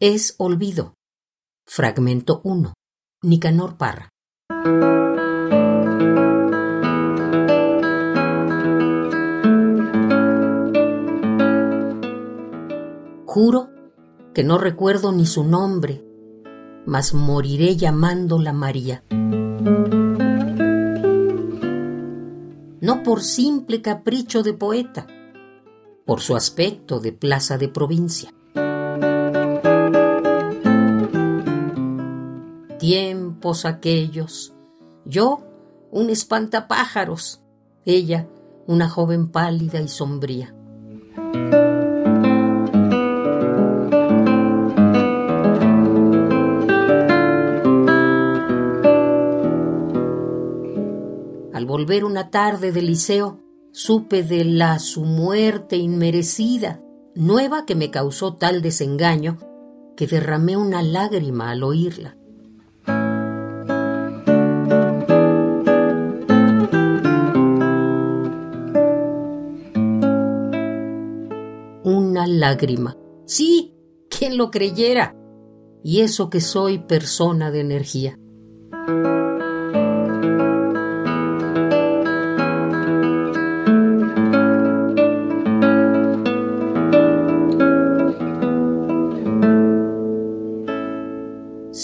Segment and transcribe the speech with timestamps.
[0.00, 0.94] Es olvido.
[1.66, 2.72] Fragmento 1.
[3.24, 4.10] Nicanor Parra.
[13.26, 13.70] Juro
[14.32, 16.04] que no recuerdo ni su nombre,
[16.86, 19.02] mas moriré llamándola María.
[22.80, 25.08] No por simple capricho de poeta,
[26.06, 28.32] por su aspecto de plaza de provincia.
[32.90, 34.54] Tiempos aquellos,
[35.04, 35.42] yo
[35.90, 37.42] un espantapájaros,
[37.84, 38.26] ella
[38.66, 40.54] una joven pálida y sombría.
[51.52, 53.38] Al volver una tarde del liceo,
[53.70, 56.80] supe de la su muerte inmerecida,
[57.14, 59.36] nueva que me causó tal desengaño
[59.94, 62.17] que derramé una lágrima al oírla.
[73.26, 73.74] Sí,
[74.08, 75.14] quien lo creyera.
[75.82, 78.18] Y eso que soy persona de energía.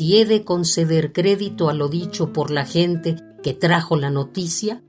[0.00, 4.82] si he de conceder crédito a lo dicho por la gente que trajo la noticia,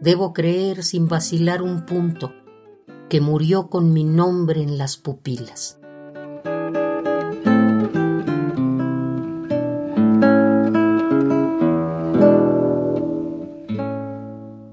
[0.00, 2.32] debo creer sin vacilar un punto
[3.08, 5.78] que murió con mi nombre en las pupilas.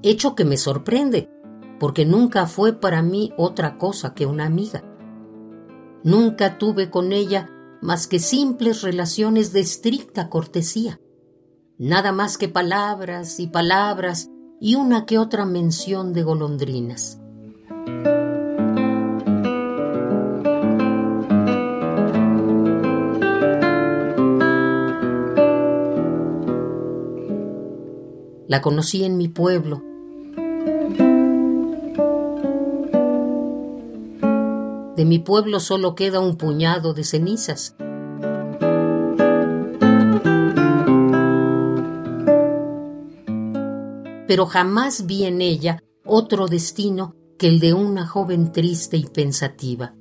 [0.02, 1.30] Hecho que me sorprende,
[1.80, 4.84] porque nunca fue para mí otra cosa que una amiga.
[6.02, 11.00] Nunca tuve con ella más que simples relaciones de estricta cortesía.
[11.78, 17.18] Nada más que palabras y palabras y una que otra mención de golondrinas.
[28.46, 29.82] La conocí en mi pueblo.
[34.96, 37.74] De mi pueblo solo queda un puñado de cenizas.
[44.28, 49.94] Pero jamás vi en ella otro destino que el de una joven triste y pensativa.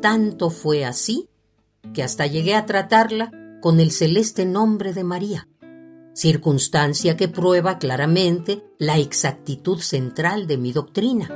[0.00, 1.28] Tanto fue así
[1.92, 3.30] que hasta llegué a tratarla
[3.60, 5.48] con el celeste nombre de María,
[6.14, 11.28] circunstancia que prueba claramente la exactitud central de mi doctrina.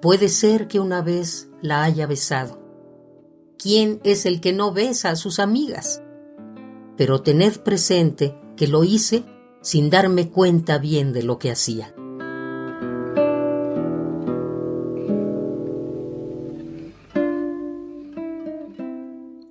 [0.00, 2.58] Puede ser que una vez la haya besado.
[3.58, 6.02] ¿Quién es el que no besa a sus amigas?
[6.96, 9.24] Pero tened presente que lo hice
[9.60, 11.94] sin darme cuenta bien de lo que hacía.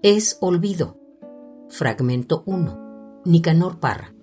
[0.01, 0.97] Es olvido.
[1.67, 3.21] Fragmento 1.
[3.25, 4.13] Nicanor Parra.